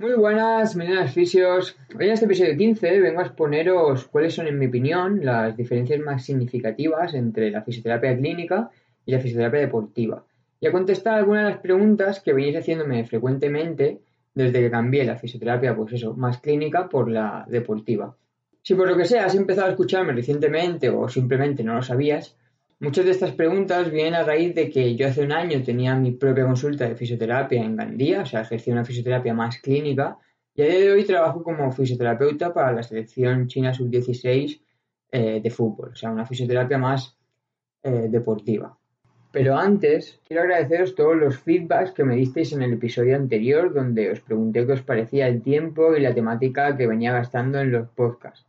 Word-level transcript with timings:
Muy 0.00 0.12
buenas, 0.12 0.76
meninas 0.76 1.12
fisios. 1.12 1.76
Hoy 1.98 2.06
en 2.06 2.12
este 2.12 2.26
episodio 2.26 2.56
15 2.56 3.00
vengo 3.00 3.18
a 3.18 3.24
exponeros 3.24 4.06
cuáles 4.06 4.32
son, 4.32 4.46
en 4.46 4.56
mi 4.56 4.66
opinión, 4.66 5.24
las 5.24 5.56
diferencias 5.56 5.98
más 5.98 6.24
significativas 6.24 7.14
entre 7.14 7.50
la 7.50 7.62
fisioterapia 7.62 8.16
clínica 8.16 8.70
y 9.04 9.10
la 9.10 9.18
fisioterapia 9.18 9.58
deportiva. 9.58 10.24
Y 10.60 10.68
a 10.68 10.70
contestar 10.70 11.14
algunas 11.14 11.46
de 11.46 11.50
las 11.50 11.58
preguntas 11.58 12.20
que 12.20 12.32
venís 12.32 12.54
haciéndome 12.54 13.04
frecuentemente 13.06 13.98
desde 14.34 14.60
que 14.60 14.70
cambié 14.70 15.04
la 15.04 15.16
fisioterapia, 15.16 15.74
pues 15.74 15.92
eso, 15.94 16.14
más 16.14 16.38
clínica 16.38 16.88
por 16.88 17.10
la 17.10 17.44
deportiva. 17.48 18.14
Si 18.62 18.76
por 18.76 18.88
lo 18.88 18.96
que 18.96 19.04
sea 19.04 19.26
has 19.26 19.34
empezado 19.34 19.66
a 19.66 19.70
escucharme 19.70 20.12
recientemente 20.12 20.90
o 20.90 21.08
simplemente 21.08 21.64
no 21.64 21.74
lo 21.74 21.82
sabías, 21.82 22.36
Muchas 22.80 23.06
de 23.06 23.10
estas 23.10 23.32
preguntas 23.32 23.90
vienen 23.90 24.14
a 24.14 24.22
raíz 24.22 24.54
de 24.54 24.70
que 24.70 24.94
yo 24.94 25.08
hace 25.08 25.24
un 25.24 25.32
año 25.32 25.60
tenía 25.64 25.96
mi 25.96 26.12
propia 26.12 26.44
consulta 26.44 26.88
de 26.88 26.94
fisioterapia 26.94 27.60
en 27.60 27.74
Gandía, 27.74 28.22
o 28.22 28.26
sea, 28.26 28.42
ejercía 28.42 28.72
una 28.72 28.84
fisioterapia 28.84 29.34
más 29.34 29.58
clínica, 29.58 30.16
y 30.54 30.62
a 30.62 30.66
día 30.66 30.78
de 30.78 30.92
hoy 30.92 31.04
trabajo 31.04 31.42
como 31.42 31.72
fisioterapeuta 31.72 32.54
para 32.54 32.70
la 32.72 32.84
selección 32.84 33.48
china 33.48 33.74
sub-16 33.74 34.60
eh, 35.10 35.40
de 35.42 35.50
fútbol, 35.50 35.90
o 35.92 35.96
sea, 35.96 36.12
una 36.12 36.24
fisioterapia 36.24 36.78
más 36.78 37.18
eh, 37.82 38.06
deportiva. 38.08 38.78
Pero 39.32 39.56
antes, 39.56 40.20
quiero 40.24 40.42
agradeceros 40.42 40.94
todos 40.94 41.16
los 41.16 41.36
feedbacks 41.36 41.90
que 41.90 42.04
me 42.04 42.14
disteis 42.14 42.52
en 42.52 42.62
el 42.62 42.74
episodio 42.74 43.16
anterior, 43.16 43.74
donde 43.74 44.12
os 44.12 44.20
pregunté 44.20 44.64
qué 44.64 44.72
os 44.74 44.82
parecía 44.82 45.26
el 45.26 45.42
tiempo 45.42 45.96
y 45.96 46.00
la 46.00 46.14
temática 46.14 46.76
que 46.76 46.86
venía 46.86 47.12
gastando 47.12 47.58
en 47.60 47.72
los 47.72 47.88
podcasts. 47.88 48.47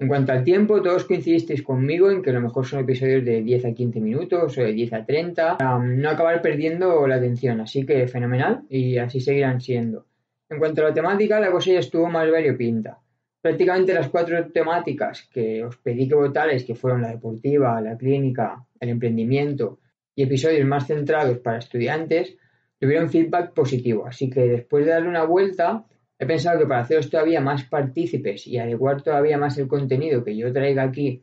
En 0.00 0.06
cuanto 0.06 0.30
al 0.30 0.44
tiempo, 0.44 0.80
todos 0.80 1.06
coincidisteis 1.06 1.62
conmigo 1.62 2.08
en 2.08 2.22
que 2.22 2.30
a 2.30 2.34
lo 2.34 2.40
mejor 2.40 2.64
son 2.64 2.80
episodios 2.80 3.24
de 3.24 3.42
10 3.42 3.64
a 3.64 3.72
15 3.74 4.00
minutos 4.00 4.56
o 4.56 4.60
de 4.62 4.72
10 4.72 4.92
a 4.92 5.04
30, 5.04 5.58
para 5.58 5.78
no 5.78 6.08
acabar 6.08 6.40
perdiendo 6.40 7.04
la 7.08 7.16
atención, 7.16 7.60
así 7.60 7.84
que 7.84 8.06
fenomenal 8.06 8.62
y 8.68 8.98
así 8.98 9.20
seguirán 9.20 9.60
siendo. 9.60 10.06
En 10.48 10.60
cuanto 10.60 10.82
a 10.82 10.88
la 10.90 10.94
temática, 10.94 11.40
la 11.40 11.50
cosa 11.50 11.72
ya 11.72 11.80
estuvo 11.80 12.08
más 12.08 12.30
variopinta. 12.30 13.00
Prácticamente 13.40 13.92
las 13.92 14.08
cuatro 14.08 14.46
temáticas 14.52 15.28
que 15.32 15.64
os 15.64 15.76
pedí 15.78 16.08
que 16.08 16.14
votarais, 16.14 16.64
que 16.64 16.76
fueron 16.76 17.02
la 17.02 17.10
deportiva, 17.10 17.80
la 17.80 17.96
clínica, 17.96 18.64
el 18.78 18.90
emprendimiento 18.90 19.80
y 20.14 20.22
episodios 20.22 20.66
más 20.66 20.86
centrados 20.86 21.38
para 21.38 21.58
estudiantes, 21.58 22.36
tuvieron 22.78 23.10
feedback 23.10 23.52
positivo, 23.52 24.06
así 24.06 24.30
que 24.30 24.42
después 24.42 24.84
de 24.84 24.92
darle 24.92 25.08
una 25.08 25.24
vuelta, 25.24 25.84
He 26.18 26.26
pensado 26.26 26.58
que 26.58 26.66
para 26.66 26.80
haceros 26.80 27.10
todavía 27.10 27.40
más 27.40 27.64
partícipes 27.64 28.46
y 28.46 28.58
adecuar 28.58 29.02
todavía 29.02 29.38
más 29.38 29.56
el 29.58 29.68
contenido 29.68 30.24
que 30.24 30.36
yo 30.36 30.52
traiga 30.52 30.82
aquí 30.82 31.22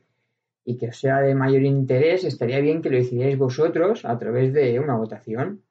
y 0.63 0.77
que 0.77 0.88
os 0.88 0.97
sea 0.97 1.19
de 1.19 1.35
mayor 1.35 1.63
interés, 1.63 2.23
estaría 2.23 2.59
bien 2.59 2.81
que 2.81 2.89
lo 2.89 2.97
decidierais 2.97 3.38
vosotros 3.38 4.05
a 4.05 4.17
través 4.17 4.53
de 4.53 4.79
una 4.79 4.95
votación. 4.95 5.61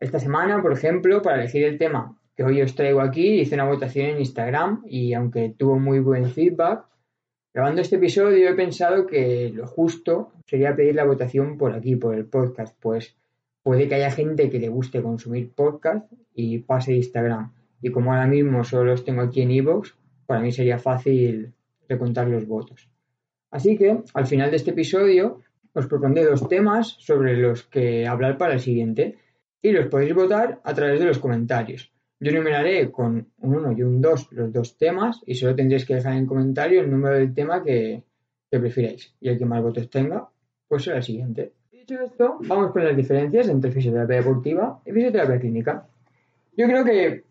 Esta 0.00 0.18
semana, 0.18 0.62
por 0.62 0.72
ejemplo, 0.72 1.20
para 1.22 1.36
elegir 1.42 1.64
el 1.64 1.78
tema 1.78 2.18
que 2.34 2.44
hoy 2.44 2.62
os 2.62 2.74
traigo 2.74 3.00
aquí, 3.00 3.40
hice 3.40 3.54
una 3.54 3.66
votación 3.66 4.06
en 4.06 4.18
Instagram 4.20 4.84
y 4.86 5.12
aunque 5.12 5.50
tuvo 5.50 5.78
muy 5.78 6.00
buen 6.00 6.26
feedback, 6.30 6.84
grabando 7.52 7.82
este 7.82 7.96
episodio 7.96 8.48
he 8.48 8.54
pensado 8.54 9.06
que 9.06 9.50
lo 9.52 9.66
justo 9.66 10.32
sería 10.46 10.74
pedir 10.74 10.94
la 10.94 11.04
votación 11.04 11.58
por 11.58 11.72
aquí, 11.72 11.96
por 11.96 12.14
el 12.14 12.26
podcast, 12.26 12.76
pues 12.80 13.16
puede 13.62 13.88
que 13.88 13.96
haya 13.96 14.10
gente 14.10 14.50
que 14.50 14.60
le 14.60 14.68
guste 14.68 15.02
consumir 15.02 15.52
podcast 15.52 16.10
y 16.32 16.58
pase 16.60 16.94
Instagram 16.94 17.52
y 17.80 17.90
como 17.90 18.12
ahora 18.12 18.26
mismo 18.26 18.64
solo 18.64 18.92
los 18.92 19.04
tengo 19.04 19.22
aquí 19.22 19.42
en 19.42 19.50
iVoox, 19.50 19.94
para 20.26 20.40
mí 20.40 20.52
sería 20.52 20.78
fácil 20.78 21.52
recontar 21.88 22.28
los 22.28 22.46
votos. 22.46 22.90
Así 23.50 23.76
que 23.76 24.02
al 24.14 24.26
final 24.26 24.50
de 24.50 24.56
este 24.56 24.72
episodio 24.72 25.40
os 25.72 25.86
propondré 25.86 26.24
dos 26.24 26.48
temas 26.48 26.96
sobre 26.98 27.36
los 27.36 27.64
que 27.64 28.06
hablar 28.06 28.36
para 28.36 28.54
el 28.54 28.60
siguiente 28.60 29.16
y 29.62 29.72
los 29.72 29.86
podéis 29.86 30.14
votar 30.14 30.60
a 30.64 30.74
través 30.74 31.00
de 31.00 31.06
los 31.06 31.18
comentarios. 31.18 31.92
Yo 32.20 32.30
enumeraré 32.30 32.90
con 32.90 33.28
un 33.38 33.54
1 33.54 33.72
y 33.72 33.82
un 33.82 34.00
2 34.00 34.32
los 34.32 34.52
dos 34.52 34.76
temas 34.76 35.22
y 35.24 35.34
solo 35.34 35.54
tendréis 35.54 35.86
que 35.86 35.94
dejar 35.94 36.14
en 36.14 36.26
comentario 36.26 36.80
el 36.80 36.90
número 36.90 37.14
del 37.14 37.32
tema 37.32 37.62
que, 37.62 38.02
que 38.50 38.58
prefiráis. 38.58 39.14
Y 39.20 39.28
el 39.28 39.38
que 39.38 39.46
más 39.46 39.62
votos 39.62 39.88
tenga, 39.88 40.28
pues 40.66 40.82
será 40.82 40.96
el 40.96 41.04
siguiente. 41.04 41.52
Dicho 41.70 41.94
esto, 42.02 42.38
vamos 42.40 42.72
con 42.72 42.84
las 42.84 42.96
diferencias 42.96 43.48
entre 43.48 43.70
fisioterapia 43.70 44.16
deportiva 44.16 44.82
y 44.84 44.92
fisioterapia 44.92 45.38
clínica. 45.38 45.86
Yo 46.56 46.66
creo 46.66 46.84
que 46.84 47.24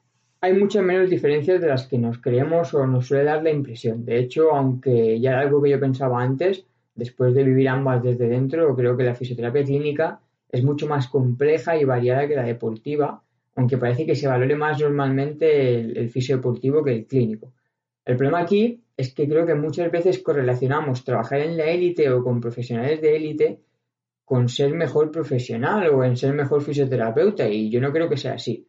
hay 0.48 0.54
muchas 0.54 0.82
menos 0.82 1.10
diferencias 1.10 1.60
de 1.60 1.68
las 1.68 1.88
que 1.88 1.98
nos 1.98 2.20
creemos 2.20 2.74
o 2.74 2.88
nos 2.88 3.08
suele 3.08 3.26
dar 3.26 3.44
la 3.44 3.52
impresión. 3.52 4.06
De 4.06 4.18
hecho, 4.18 4.52
aunque 4.52 5.20
ya 5.20 5.32
era 5.32 5.42
algo 5.42 5.62
que 5.62 5.70
yo 5.70 5.80
pensaba 5.80 6.24
antes, 6.24 6.66
después 6.96 7.34
de 7.34 7.44
vivir 7.44 7.68
ambas 7.68 8.02
desde 8.02 8.30
dentro, 8.30 8.74
creo 8.74 8.96
que 8.96 9.04
la 9.04 9.14
fisioterapia 9.14 9.66
clínica 9.66 10.22
es 10.50 10.64
mucho 10.64 10.88
más 10.88 11.10
compleja 11.10 11.76
y 11.76 11.84
variada 11.84 12.30
que 12.30 12.36
la 12.36 12.44
deportiva, 12.44 13.22
aunque 13.56 13.78
parece 13.78 14.06
que 14.06 14.16
se 14.16 14.28
valore 14.28 14.56
más 14.56 14.80
normalmente 14.80 15.80
el, 15.80 15.98
el 15.98 16.14
que 16.14 16.94
el 16.94 17.06
clínico. 17.06 17.52
El 18.06 18.16
problema 18.16 18.40
aquí 18.40 18.82
es 18.96 19.14
que 19.14 19.28
creo 19.28 19.46
que 19.46 19.54
muchas 19.54 19.92
veces 19.92 20.20
correlacionamos 20.20 21.04
trabajar 21.04 21.42
en 21.42 21.58
la 21.58 21.66
élite 21.66 22.10
o 22.10 22.24
con 22.24 22.40
profesionales 22.40 23.02
de 23.02 23.18
élite 23.18 23.60
con 24.24 24.48
ser 24.48 24.74
mejor 24.74 25.12
profesional 25.12 25.90
o 25.90 26.06
en 26.06 26.16
ser 26.16 26.34
mejor 26.34 26.62
fisioterapeuta 26.62 27.50
y 27.50 27.70
yo 27.70 27.82
no 27.82 27.92
creo 27.92 28.08
que 28.08 28.16
sea 28.16 28.36
así 28.36 28.66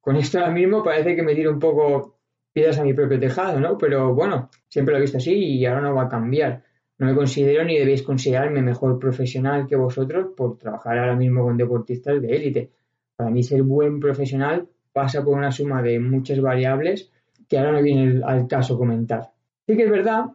con 0.00 0.16
esto 0.16 0.38
ahora 0.38 0.52
mismo 0.52 0.82
parece 0.82 1.14
que 1.14 1.22
me 1.22 1.34
tiro 1.34 1.50
un 1.50 1.58
poco 1.58 2.16
piedras 2.52 2.78
a 2.78 2.84
mi 2.84 2.94
propio 2.94 3.18
tejado, 3.18 3.60
¿no? 3.60 3.78
Pero 3.78 4.14
bueno, 4.14 4.50
siempre 4.68 4.92
lo 4.92 4.98
he 4.98 5.02
visto 5.02 5.18
así 5.18 5.32
y 5.32 5.66
ahora 5.66 5.82
no 5.82 5.94
va 5.94 6.02
a 6.02 6.08
cambiar. 6.08 6.62
No 6.98 7.06
me 7.06 7.14
considero 7.14 7.64
ni 7.64 7.78
debéis 7.78 8.02
considerarme 8.02 8.62
mejor 8.62 8.98
profesional 8.98 9.66
que 9.66 9.76
vosotros 9.76 10.28
por 10.36 10.58
trabajar 10.58 10.98
ahora 10.98 11.16
mismo 11.16 11.42
con 11.42 11.56
deportistas 11.56 12.20
de 12.20 12.36
élite. 12.36 12.70
Para 13.16 13.30
mí 13.30 13.42
ser 13.42 13.62
buen 13.62 14.00
profesional 14.00 14.68
pasa 14.92 15.24
por 15.24 15.36
una 15.36 15.52
suma 15.52 15.82
de 15.82 15.98
muchas 15.98 16.40
variables 16.40 17.10
que 17.48 17.58
ahora 17.58 17.72
no 17.72 17.82
viene 17.82 18.22
al 18.24 18.46
caso 18.46 18.76
comentar. 18.76 19.30
Sí 19.66 19.76
que 19.76 19.84
es 19.84 19.90
verdad, 19.90 20.26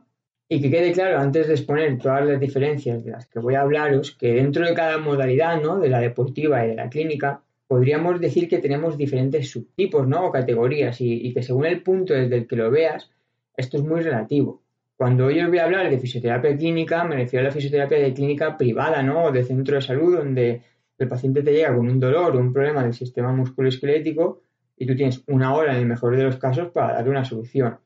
y 0.47 0.61
que 0.61 0.69
quede 0.69 0.91
claro 0.91 1.19
antes 1.19 1.47
de 1.47 1.53
exponer 1.53 1.97
todas 1.97 2.25
las 2.25 2.39
diferencias 2.39 3.03
de 3.03 3.11
las 3.11 3.27
que 3.27 3.39
voy 3.39 3.55
a 3.55 3.61
hablaros, 3.61 4.15
que 4.15 4.33
dentro 4.33 4.65
de 4.65 4.73
cada 4.73 4.97
modalidad, 4.97 5.61
¿no? 5.61 5.79
De 5.79 5.89
la 5.89 5.99
deportiva 5.99 6.63
y 6.65 6.69
de 6.69 6.75
la 6.75 6.89
clínica, 6.89 7.41
podríamos 7.67 8.19
decir 8.19 8.47
que 8.47 8.59
tenemos 8.59 8.97
diferentes 8.97 9.49
subtipos, 9.49 10.07
¿no? 10.07 10.27
O 10.27 10.31
categorías 10.31 10.99
y, 11.01 11.33
que 11.33 11.41
según 11.41 11.65
el 11.65 11.81
punto 11.81 12.13
desde 12.13 12.35
el 12.35 12.47
que 12.47 12.55
lo 12.55 12.69
veas, 12.69 13.11
esto 13.57 13.77
es 13.77 13.83
muy 13.83 14.01
relativo. 14.01 14.61
Cuando 14.95 15.29
yo 15.29 15.43
os 15.43 15.49
voy 15.49 15.57
a 15.57 15.65
hablar 15.65 15.89
de 15.89 15.99
fisioterapia 15.99 16.55
clínica, 16.55 17.03
me 17.03 17.15
refiero 17.15 17.45
a 17.45 17.49
la 17.49 17.53
fisioterapia 17.53 17.99
de 17.99 18.13
clínica 18.13 18.57
privada, 18.57 19.01
¿no? 19.03 19.25
O 19.25 19.31
de 19.31 19.43
centro 19.43 19.75
de 19.75 19.81
salud, 19.81 20.17
donde 20.17 20.61
el 20.97 21.07
paciente 21.07 21.41
te 21.41 21.51
llega 21.51 21.75
con 21.75 21.89
un 21.89 21.99
dolor 21.99 22.35
o 22.35 22.39
un 22.39 22.53
problema 22.53 22.83
del 22.83 22.93
sistema 22.93 23.33
musculoesquelético 23.33 24.41
y 24.77 24.85
tú 24.85 24.95
tienes 24.95 25.23
una 25.27 25.53
hora 25.53 25.73
en 25.73 25.79
el 25.79 25.85
mejor 25.85 26.15
de 26.15 26.23
los 26.23 26.37
casos 26.37 26.71
para 26.71 26.93
darle 26.93 27.09
una 27.09 27.25
solución. 27.25 27.77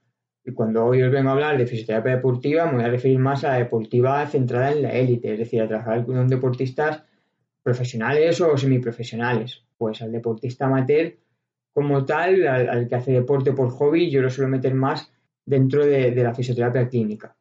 Y 0.46 0.52
cuando 0.54 0.86
hoy 0.86 1.02
os 1.02 1.12
vengo 1.12 1.30
a 1.30 1.34
hablar 1.34 1.58
de 1.58 1.68
fisioterapia 1.68 2.16
deportiva, 2.16 2.66
me 2.66 2.78
voy 2.78 2.84
a 2.84 2.90
referir 2.90 3.20
más 3.20 3.44
a 3.44 3.50
la 3.50 3.58
deportiva 3.58 4.26
centrada 4.28 4.72
en 4.72 4.84
la 4.84 4.92
élite, 4.92 5.34
es 5.34 5.40
decir, 5.40 5.62
a 5.62 5.68
trabajar 5.68 6.06
con 6.06 6.28
deportistas 6.28 7.04
profesionales 7.64 8.40
o 8.42 8.58
semiprofesionales. 8.58 9.64
Pues 9.80 10.02
al 10.02 10.12
deportista 10.12 10.66
amateur 10.66 11.16
como 11.74 12.04
tal, 12.04 12.46
al, 12.46 12.90
que 12.90 12.96
hace 12.96 13.14
deporte 13.14 13.54
por 13.54 13.70
hobby, 13.70 14.12
yo 14.12 14.22
lo 14.22 14.30
suelo 14.30 14.50
meter 14.50 14.74
más 14.74 15.10
dentro 15.46 15.86
de, 15.86 16.14
la 16.14 16.34
fisioterapia 16.34 16.90
clínica. 16.90 17.34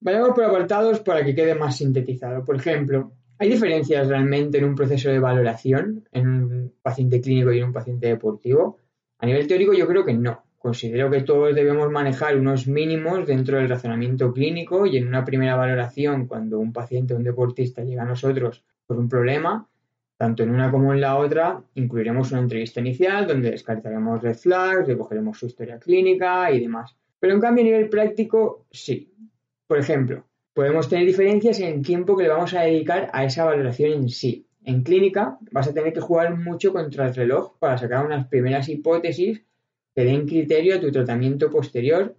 Vayamos 0.00 0.32
por 0.34 0.44
apartados 0.44 1.00
para 1.00 1.24
que 1.24 1.34
quede 1.34 1.54
más 1.54 1.78
sintetizado. 1.78 2.44
Por 2.44 2.56
ejemplo, 2.56 3.12
¿hay 3.38 3.48
diferencias 3.48 4.08
realmente 4.08 4.58
en 4.58 4.64
un 4.64 4.74
proceso 4.74 5.08
de 5.08 5.18
valoración 5.18 6.06
en 6.12 6.28
un 6.28 6.74
paciente 6.82 7.22
clínico 7.22 7.50
y 7.52 7.60
en 7.60 7.64
un 7.64 7.72
paciente 7.72 8.08
deportivo? 8.08 8.76
A 9.18 9.24
nivel 9.24 9.46
teórico 9.46 9.72
yo 9.72 9.86
creo 9.86 10.04
que 10.04 10.12
no. 10.12 10.44
Considero 10.58 11.10
que 11.10 11.22
todos 11.22 11.54
debemos 11.54 11.90
manejar 11.90 12.36
unos 12.36 12.66
mínimos 12.66 13.26
dentro 13.26 13.56
del 13.56 13.70
razonamiento 13.70 14.30
clínico 14.30 14.84
y 14.84 14.98
en 14.98 15.08
una 15.08 15.24
primera 15.24 15.56
valoración, 15.56 16.26
cuando 16.26 16.58
un 16.58 16.74
paciente 16.74 17.14
o 17.14 17.16
un 17.16 17.24
deportista 17.24 17.82
llega 17.82 18.02
a 18.02 18.06
nosotros 18.06 18.62
por 18.86 18.98
un 18.98 19.08
problema, 19.08 19.66
tanto 20.16 20.42
en 20.42 20.50
una 20.50 20.70
como 20.70 20.92
en 20.94 21.00
la 21.00 21.16
otra, 21.16 21.62
incluiremos 21.74 22.32
una 22.32 22.40
entrevista 22.40 22.80
inicial 22.80 23.26
donde 23.26 23.50
descartaremos 23.50 24.22
red 24.22 24.36
flags, 24.36 24.86
recogeremos 24.86 25.38
su 25.38 25.46
historia 25.46 25.78
clínica 25.78 26.50
y 26.50 26.60
demás. 26.60 26.96
Pero 27.20 27.34
en 27.34 27.40
cambio 27.40 27.62
a 27.62 27.66
nivel 27.66 27.88
práctico, 27.88 28.66
sí. 28.70 29.12
Por 29.66 29.78
ejemplo, 29.78 30.24
podemos 30.54 30.88
tener 30.88 31.06
diferencias 31.06 31.60
en 31.60 31.74
el 31.74 31.82
tiempo 31.82 32.16
que 32.16 32.24
le 32.24 32.30
vamos 32.30 32.54
a 32.54 32.62
dedicar 32.62 33.10
a 33.12 33.24
esa 33.24 33.44
valoración 33.44 33.92
en 33.92 34.08
sí. 34.08 34.46
En 34.64 34.82
clínica 34.82 35.38
vas 35.52 35.68
a 35.68 35.74
tener 35.74 35.92
que 35.92 36.00
jugar 36.00 36.36
mucho 36.36 36.72
contra 36.72 37.06
el 37.06 37.14
reloj 37.14 37.58
para 37.58 37.78
sacar 37.78 38.04
unas 38.04 38.26
primeras 38.28 38.68
hipótesis 38.68 39.44
que 39.94 40.04
den 40.04 40.26
criterio 40.26 40.76
a 40.76 40.80
tu 40.80 40.90
tratamiento 40.90 41.50
posterior 41.50 42.16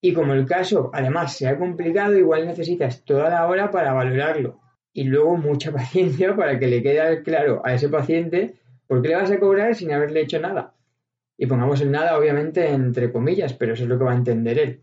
y 0.00 0.12
como 0.12 0.34
el 0.34 0.46
caso 0.46 0.90
además 0.92 1.36
sea 1.36 1.58
complicado, 1.58 2.16
igual 2.16 2.46
necesitas 2.46 3.04
toda 3.04 3.30
la 3.30 3.46
hora 3.46 3.70
para 3.70 3.92
valorarlo 3.92 4.60
y 4.96 5.04
luego 5.04 5.36
mucha 5.36 5.70
paciencia 5.80 6.34
para 6.34 6.58
que 6.58 6.66
le 6.66 6.82
quede 6.82 7.22
claro 7.22 7.60
a 7.64 7.74
ese 7.74 7.90
paciente 7.90 8.54
por 8.86 9.02
qué 9.02 9.08
le 9.08 9.16
vas 9.16 9.30
a 9.30 9.38
cobrar 9.38 9.74
sin 9.74 9.92
haberle 9.92 10.22
hecho 10.22 10.40
nada. 10.40 10.74
Y 11.36 11.46
pongamos 11.46 11.82
el 11.82 11.90
nada, 11.90 12.18
obviamente, 12.18 12.66
entre 12.70 13.12
comillas, 13.12 13.52
pero 13.52 13.74
eso 13.74 13.82
es 13.82 13.90
lo 13.90 13.98
que 13.98 14.04
va 14.04 14.12
a 14.12 14.16
entender 14.16 14.58
él. 14.58 14.80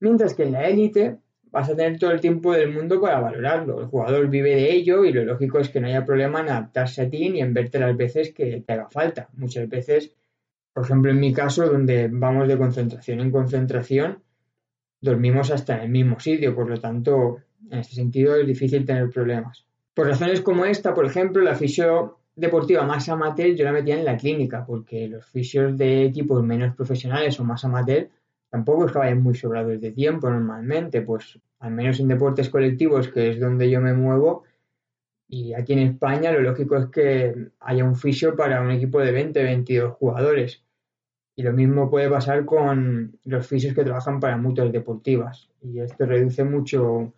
Mientras 0.00 0.32
que 0.32 0.44
en 0.44 0.52
la 0.52 0.66
élite 0.66 1.18
vas 1.50 1.68
a 1.68 1.76
tener 1.76 1.98
todo 1.98 2.12
el 2.12 2.22
tiempo 2.22 2.54
del 2.54 2.72
mundo 2.72 2.98
para 2.98 3.20
valorarlo. 3.20 3.82
El 3.82 3.86
jugador 3.88 4.28
vive 4.28 4.56
de 4.56 4.72
ello 4.72 5.04
y 5.04 5.12
lo 5.12 5.24
lógico 5.26 5.58
es 5.58 5.68
que 5.68 5.78
no 5.78 5.88
haya 5.88 6.06
problema 6.06 6.40
en 6.40 6.48
adaptarse 6.48 7.02
a 7.02 7.10
ti 7.10 7.28
ni 7.28 7.42
en 7.42 7.52
verte 7.52 7.78
las 7.78 7.94
veces 7.94 8.32
que 8.32 8.62
te 8.66 8.72
haga 8.72 8.88
falta. 8.88 9.28
Muchas 9.34 9.68
veces 9.68 10.14
Por 10.72 10.84
ejemplo, 10.84 11.10
en 11.10 11.20
mi 11.20 11.34
caso, 11.34 11.66
donde 11.66 12.08
vamos 12.10 12.48
de 12.48 12.56
concentración 12.56 13.20
en 13.20 13.30
concentración, 13.30 14.23
dormimos 15.04 15.50
hasta 15.50 15.76
en 15.76 15.82
el 15.82 15.88
mismo 15.90 16.18
sitio, 16.18 16.54
por 16.54 16.68
lo 16.68 16.80
tanto, 16.80 17.38
en 17.70 17.78
este 17.78 17.94
sentido 17.94 18.34
es 18.36 18.46
difícil 18.46 18.84
tener 18.84 19.10
problemas. 19.10 19.66
Por 19.92 20.08
razones 20.08 20.40
como 20.40 20.64
esta, 20.64 20.94
por 20.94 21.04
ejemplo, 21.04 21.42
la 21.42 21.54
fisio 21.54 22.18
deportiva 22.34 22.84
más 22.84 23.08
amateur 23.08 23.54
yo 23.54 23.64
la 23.64 23.72
metía 23.72 23.96
en 23.96 24.04
la 24.04 24.16
clínica, 24.16 24.64
porque 24.66 25.06
los 25.06 25.24
fisios 25.26 25.76
de 25.76 26.04
equipos 26.04 26.42
menos 26.42 26.74
profesionales 26.74 27.38
o 27.38 27.44
más 27.44 27.64
amateur 27.64 28.08
tampoco 28.48 28.86
es 28.86 28.92
que 28.92 28.98
vayan 28.98 29.22
muy 29.22 29.34
sobrados 29.34 29.80
de 29.80 29.92
tiempo 29.92 30.30
normalmente, 30.30 31.02
pues 31.02 31.38
al 31.60 31.72
menos 31.72 32.00
en 32.00 32.08
deportes 32.08 32.48
colectivos, 32.48 33.08
que 33.08 33.30
es 33.30 33.38
donde 33.38 33.70
yo 33.70 33.80
me 33.80 33.92
muevo, 33.92 34.44
y 35.28 35.52
aquí 35.54 35.74
en 35.74 35.80
España 35.80 36.32
lo 36.32 36.40
lógico 36.40 36.76
es 36.76 36.86
que 36.86 37.34
haya 37.60 37.84
un 37.84 37.96
fisio 37.96 38.36
para 38.36 38.62
un 38.62 38.70
equipo 38.70 39.00
de 39.00 39.12
20, 39.12 39.42
22 39.42 39.94
jugadores. 39.94 40.63
Y 41.36 41.42
lo 41.42 41.52
mismo 41.52 41.90
puede 41.90 42.08
pasar 42.08 42.44
con 42.44 43.18
los 43.24 43.46
fisios 43.46 43.74
que 43.74 43.84
trabajan 43.84 44.20
para 44.20 44.36
mutuas 44.36 44.70
deportivas. 44.70 45.48
Y 45.62 45.80
esto 45.80 46.06
reduce 46.06 46.44
mucho 46.44 47.12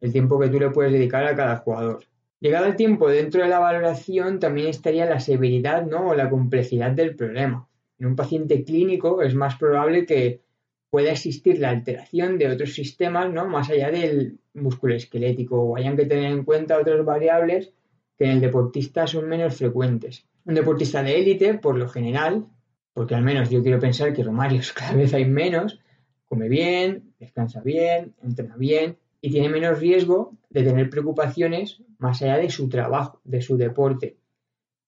el 0.00 0.12
tiempo 0.12 0.40
que 0.40 0.48
tú 0.48 0.58
le 0.58 0.70
puedes 0.70 0.92
dedicar 0.92 1.24
a 1.24 1.36
cada 1.36 1.56
jugador. 1.56 2.04
Llegado 2.40 2.66
el 2.66 2.76
tiempo, 2.76 3.08
dentro 3.08 3.42
de 3.42 3.48
la 3.48 3.58
valoración 3.58 4.40
también 4.40 4.68
estaría 4.68 5.04
la 5.04 5.20
severidad 5.20 5.84
¿no? 5.84 6.08
o 6.08 6.14
la 6.14 6.30
complejidad 6.30 6.90
del 6.92 7.14
problema. 7.14 7.68
En 7.98 8.06
un 8.06 8.16
paciente 8.16 8.64
clínico 8.64 9.20
es 9.20 9.34
más 9.34 9.56
probable 9.56 10.06
que 10.06 10.40
pueda 10.88 11.12
existir 11.12 11.58
la 11.58 11.68
alteración 11.68 12.38
de 12.38 12.48
otros 12.48 12.72
sistemas 12.72 13.30
¿no? 13.30 13.46
más 13.46 13.68
allá 13.68 13.90
del 13.90 14.38
músculo 14.54 14.94
esquelético 14.94 15.60
o 15.60 15.76
hayan 15.76 15.96
que 15.96 16.06
tener 16.06 16.32
en 16.32 16.44
cuenta 16.44 16.78
otras 16.78 17.04
variables 17.04 17.72
que 18.18 18.24
en 18.24 18.30
el 18.32 18.40
deportista 18.40 19.06
son 19.06 19.28
menos 19.28 19.56
frecuentes. 19.56 20.26
Un 20.46 20.54
deportista 20.54 21.02
de 21.02 21.20
élite, 21.20 21.54
por 21.54 21.76
lo 21.76 21.88
general, 21.88 22.46
porque 22.92 23.14
al 23.14 23.22
menos 23.22 23.50
yo 23.50 23.62
quiero 23.62 23.78
pensar 23.78 24.12
que 24.12 24.24
Romarios 24.24 24.72
cada 24.74 24.94
vez 24.94 25.14
hay 25.14 25.24
menos, 25.24 25.80
come 26.26 26.48
bien, 26.48 27.12
descansa 27.18 27.60
bien, 27.60 28.14
entrena 28.22 28.56
bien 28.56 28.96
y 29.20 29.30
tiene 29.30 29.48
menos 29.48 29.80
riesgo 29.80 30.36
de 30.48 30.62
tener 30.62 30.88
preocupaciones 30.88 31.82
más 31.98 32.22
allá 32.22 32.38
de 32.38 32.50
su 32.50 32.68
trabajo, 32.68 33.20
de 33.24 33.42
su 33.42 33.56
deporte. 33.56 34.16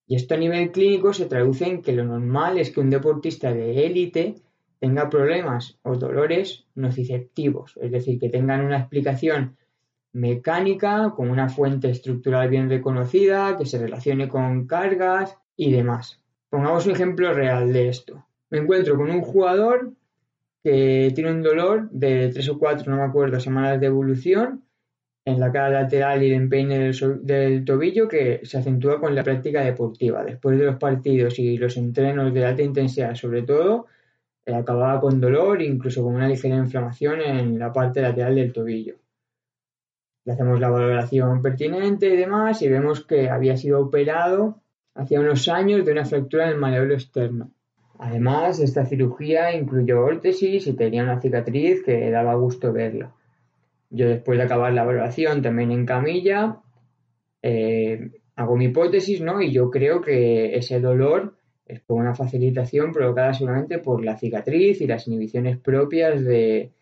Y 0.07 0.17
esto 0.17 0.35
a 0.35 0.39
nivel 0.39 0.73
clínico 0.73 1.13
se 1.13 1.27
traduce 1.27 1.67
en 1.67 1.83
que 1.83 1.93
lo 1.93 2.05
normal 2.05 2.59
es 2.59 2.71
que 2.71 2.81
un 2.81 2.91
deportista 2.91 3.53
de 3.53 3.87
élite 3.87 4.37
tenga 4.79 5.09
problemas 5.09 5.79
o 5.83 5.97
dolores 5.97 6.67
nociceptivos, 6.75 7.79
es 7.81 7.93
decir, 7.93 8.19
que 8.19 8.29
tengan 8.29 8.65
una 8.65 8.79
explicación 8.79 9.57
mecánica 10.13 11.13
con 11.17 11.31
una 11.31 11.49
fuente 11.49 11.91
estructural 11.91 12.49
bien 12.49 12.69
reconocida, 12.69 13.57
que 13.57 13.67
se 13.67 13.79
relacione 13.79 14.29
con 14.29 14.67
cargas 14.67 15.39
y 15.57 15.73
demás. 15.73 16.22
Pongamos 16.53 16.85
un 16.85 16.93
ejemplo 16.93 17.33
real 17.33 17.73
de 17.73 17.89
esto. 17.89 18.27
Me 18.51 18.59
encuentro 18.59 18.95
con 18.99 19.11
un 19.11 19.23
jugador 19.23 19.95
que 20.63 21.11
tiene 21.15 21.31
un 21.31 21.43
dolor 21.43 21.89
de 21.89 22.29
tres 22.29 22.47
o 22.51 22.59
cuatro, 22.59 22.93
no 22.93 22.99
me 22.99 23.05
acuerdo, 23.05 23.41
semanas 23.41 23.81
de 23.81 23.87
evolución 23.87 24.63
en 25.25 25.41
la 25.41 25.51
cara 25.51 25.71
lateral 25.71 26.23
y 26.23 26.27
el 26.27 26.35
empeine 26.35 26.93
del, 27.23 27.65
tobillo 27.65 28.07
que 28.07 28.43
se 28.45 28.59
acentúa 28.59 29.01
con 29.01 29.15
la 29.15 29.25
práctica 29.25 29.63
deportiva. 29.63 30.25
Después 30.25 30.59
de 30.59 30.67
los 30.67 30.77
partidos 30.77 31.39
y 31.39 31.57
los 31.57 31.79
entrenos 31.79 32.35
de 32.35 32.45
alta 32.45 32.61
intensidad, 32.61 33.15
sobre 33.15 33.45
todo, 33.45 33.87
eh, 34.45 34.53
acababa 34.55 35.01
con 35.01 35.23
dolor, 35.23 35.63
incluso 35.63 36.03
con 36.03 36.17
una 36.17 36.29
ligera 36.29 36.57
inflamación 36.57 37.23
en 37.23 37.59
la 37.59 37.73
parte 37.73 38.03
lateral 38.03 38.35
del 38.35 38.53
tobillo. 38.53 38.97
Le 40.27 40.35
hacemos 40.35 40.61
la 40.61 40.69
valoración 40.69 41.41
pertinente 41.41 42.13
y 42.13 42.17
demás 42.19 42.61
y 42.61 42.69
vemos 42.69 43.07
que 43.07 43.31
había 43.31 43.57
sido 43.57 43.81
operado 43.81 44.62
hacía 44.95 45.21
unos 45.21 45.49
años 45.49 45.85
de 45.85 45.93
una 45.93 46.05
fractura 46.05 46.45
en 46.45 46.51
el 46.51 46.59
maleolo 46.59 46.95
externo. 46.95 47.51
Además, 47.99 48.59
esta 48.59 48.85
cirugía 48.85 49.55
incluyó 49.55 50.01
órtesis 50.05 50.67
y 50.67 50.73
tenía 50.73 51.05
una 51.05 51.21
cicatriz 51.21 51.83
que 51.85 52.11
daba 52.11 52.35
gusto 52.35 52.73
verla. 52.73 53.15
Yo 53.91 54.09
después 54.09 54.39
de 54.39 54.45
acabar 54.45 54.73
la 54.73 54.85
valoración 54.85 55.43
también 55.43 55.71
en 55.71 55.87
camilla, 55.87 56.59
eh, 57.43 58.11
hago 58.35 58.57
mi 58.57 58.67
hipótesis, 58.67 59.21
¿no? 59.21 59.41
Y 59.41 59.53
yo 59.53 59.71
creo 59.71 60.01
que 60.01 60.57
ese 60.57 60.81
dolor 60.81 61.37
es 61.67 61.81
por 61.81 62.01
una 62.01 62.15
facilitación 62.15 62.93
provocada 62.93 63.35
solamente 63.35 63.79
por 63.79 64.05
la 64.05 64.17
cicatriz 64.17 64.81
y 64.81 64.87
las 64.87 65.07
inhibiciones 65.07 65.59
propias 65.59 66.25
de, 66.25 66.73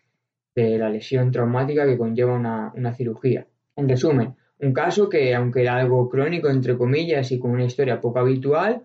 la 0.55 0.89
lesión 0.89 1.31
traumática 1.31 1.85
que 1.85 1.97
conlleva 1.97 2.33
una, 2.33 2.73
una 2.75 2.93
cirugía. 2.93 3.45
En 3.75 3.87
resumen, 3.87 4.35
un 4.61 4.73
caso 4.73 5.09
que, 5.09 5.33
aunque 5.33 5.61
era 5.61 5.77
algo 5.77 6.07
crónico, 6.09 6.49
entre 6.49 6.77
comillas, 6.77 7.31
y 7.31 7.39
con 7.39 7.51
una 7.51 7.65
historia 7.65 7.99
poco 7.99 8.19
habitual, 8.19 8.83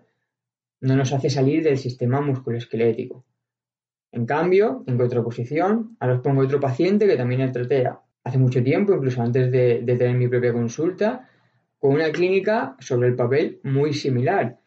no 0.81 0.95
nos 0.95 1.13
hace 1.13 1.29
salir 1.29 1.63
del 1.63 1.77
sistema 1.77 2.21
musculoesquelético. 2.21 3.25
En 4.11 4.25
cambio, 4.25 4.83
en 4.87 4.97
contraposición, 4.97 5.95
ahora 5.99 6.15
os 6.15 6.21
pongo 6.21 6.41
otro 6.41 6.59
paciente 6.59 7.07
que 7.07 7.17
también 7.17 7.51
traté 7.51 7.87
hace 8.23 8.37
mucho 8.37 8.63
tiempo, 8.63 8.93
incluso 8.93 9.21
antes 9.21 9.51
de, 9.51 9.81
de, 9.83 9.95
tener 9.95 10.15
mi 10.15 10.27
propia 10.27 10.53
consulta, 10.53 11.29
con 11.77 11.93
una 11.93 12.11
clínica 12.11 12.75
sobre 12.79 13.09
el 13.09 13.15
papel 13.15 13.59
muy 13.63 13.93
similar. 13.93 14.57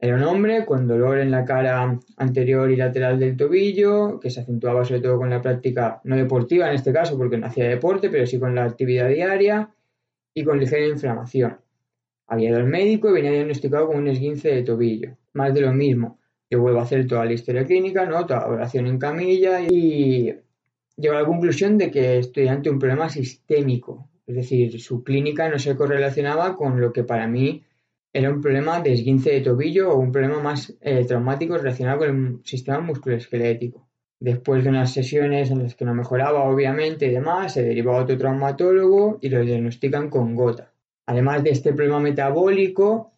Era 0.00 0.16
un 0.16 0.22
hombre 0.22 0.64
con 0.64 0.86
dolor 0.86 1.18
en 1.18 1.30
la 1.30 1.44
cara 1.44 1.98
anterior 2.16 2.70
y 2.70 2.76
lateral 2.76 3.18
del 3.18 3.36
tobillo, 3.36 4.20
que 4.20 4.30
se 4.30 4.40
acentuaba 4.40 4.84
sobre 4.84 5.00
todo 5.00 5.18
con 5.18 5.30
la 5.30 5.42
práctica 5.42 6.00
no 6.04 6.16
deportiva 6.16 6.68
en 6.68 6.74
este 6.74 6.92
caso, 6.92 7.16
porque 7.16 7.38
no 7.38 7.46
hacía 7.46 7.68
deporte, 7.68 8.10
pero 8.10 8.26
sí 8.26 8.38
con 8.38 8.54
la 8.54 8.64
actividad 8.64 9.08
diaria, 9.08 9.70
y 10.38 10.44
con 10.44 10.58
ligera 10.58 10.86
inflamación. 10.86 11.58
Había 12.26 12.50
ido 12.50 12.58
al 12.58 12.66
médico 12.66 13.10
y 13.10 13.14
venía 13.14 13.32
diagnosticado 13.32 13.88
con 13.88 13.98
un 13.98 14.08
esguince 14.08 14.48
de 14.48 14.62
tobillo. 14.62 15.16
Más 15.32 15.52
de 15.54 15.62
lo 15.62 15.72
mismo. 15.72 16.18
Yo 16.50 16.60
vuelvo 16.60 16.80
a 16.80 16.82
hacer 16.82 17.06
toda 17.06 17.24
la 17.24 17.32
historia 17.32 17.64
clínica, 17.64 18.06
¿no? 18.06 18.24
toda 18.26 18.46
oración 18.46 18.86
en 18.86 18.98
camilla 18.98 19.60
y 19.60 20.34
llego 20.96 21.16
a 21.16 21.20
la 21.20 21.26
conclusión 21.26 21.76
de 21.78 21.90
que 21.90 22.18
estoy 22.18 22.48
ante 22.48 22.70
un 22.70 22.78
problema 22.78 23.08
sistémico. 23.08 24.08
Es 24.26 24.36
decir, 24.36 24.80
su 24.80 25.02
clínica 25.02 25.48
no 25.48 25.58
se 25.58 25.74
correlacionaba 25.74 26.54
con 26.54 26.80
lo 26.80 26.92
que 26.92 27.04
para 27.04 27.26
mí 27.26 27.64
era 28.12 28.30
un 28.30 28.40
problema 28.40 28.80
de 28.80 28.92
esguince 28.92 29.30
de 29.30 29.40
tobillo 29.40 29.90
o 29.90 29.98
un 29.98 30.12
problema 30.12 30.40
más 30.40 30.74
eh, 30.80 31.04
traumático 31.04 31.56
relacionado 31.56 31.98
con 31.98 32.08
el 32.08 32.44
sistema 32.44 32.80
musculoesquelético. 32.80 33.87
Después 34.20 34.64
de 34.64 34.70
unas 34.70 34.92
sesiones 34.92 35.50
en 35.50 35.62
las 35.62 35.74
que 35.76 35.84
no 35.84 35.94
mejoraba, 35.94 36.44
obviamente, 36.44 37.06
y 37.06 37.10
demás, 37.10 37.52
se 37.52 37.62
deriva 37.62 37.96
a 37.96 38.02
otro 38.02 38.18
traumatólogo 38.18 39.18
y 39.20 39.28
lo 39.28 39.40
diagnostican 39.40 40.10
con 40.10 40.34
gota. 40.34 40.72
Además 41.06 41.44
de 41.44 41.50
este 41.50 41.72
problema 41.72 42.00
metabólico, 42.00 43.12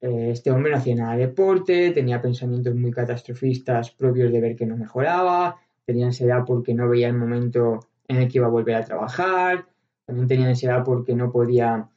eh, 0.00 0.30
este 0.30 0.50
hombre 0.50 0.70
no 0.72 0.78
hacía 0.78 0.94
nada 0.94 1.16
de 1.16 1.26
deporte, 1.26 1.90
tenía 1.90 2.22
pensamientos 2.22 2.74
muy 2.74 2.92
catastrofistas 2.92 3.90
propios 3.90 4.32
de 4.32 4.40
ver 4.40 4.56
que 4.56 4.66
no 4.66 4.76
mejoraba, 4.76 5.56
tenía 5.84 6.06
ansiedad 6.06 6.44
porque 6.46 6.74
no 6.74 6.88
veía 6.88 7.08
el 7.08 7.16
momento 7.16 7.80
en 8.06 8.18
el 8.18 8.28
que 8.28 8.38
iba 8.38 8.46
a 8.46 8.50
volver 8.50 8.76
a 8.76 8.84
trabajar, 8.84 9.66
también 10.04 10.28
tenía 10.28 10.48
ansiedad 10.48 10.84
porque 10.84 11.14
no 11.14 11.32
podía 11.32 11.88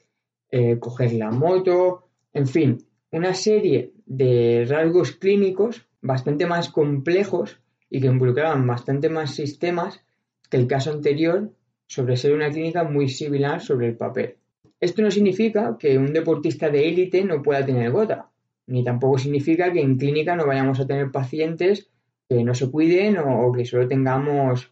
eh, 0.49 0.79
coger 0.79 1.13
la 1.13 1.29
moto, 1.29 2.07
en 2.33 2.47
fin, 2.47 2.77
una 3.11 3.33
serie 3.33 3.93
de 4.05 4.65
rasgos 4.67 5.11
clínicos 5.11 5.87
bastante 6.01 6.45
más 6.47 6.69
complejos 6.69 7.61
y 7.89 7.99
que 8.01 8.07
involucraban 8.07 8.65
bastante 8.67 9.09
más 9.09 9.35
sistemas 9.35 10.01
que 10.49 10.57
el 10.57 10.67
caso 10.67 10.91
anterior 10.91 11.51
sobre 11.87 12.17
ser 12.17 12.33
una 12.33 12.49
clínica 12.49 12.83
muy 12.83 13.09
similar 13.09 13.61
sobre 13.61 13.87
el 13.87 13.97
papel. 13.97 14.35
Esto 14.79 15.01
no 15.01 15.11
significa 15.11 15.75
que 15.77 15.97
un 15.97 16.13
deportista 16.13 16.69
de 16.69 16.87
élite 16.87 17.23
no 17.23 17.41
pueda 17.41 17.65
tener 17.65 17.91
gota, 17.91 18.29
ni 18.67 18.83
tampoco 18.83 19.17
significa 19.17 19.73
que 19.73 19.81
en 19.81 19.97
clínica 19.97 20.35
no 20.35 20.45
vayamos 20.45 20.79
a 20.79 20.87
tener 20.87 21.11
pacientes 21.11 21.89
que 22.27 22.43
no 22.43 22.53
se 22.53 22.69
cuiden 22.69 23.17
o, 23.17 23.51
que 23.51 23.65
solo 23.65 23.87
tengamos 23.87 24.71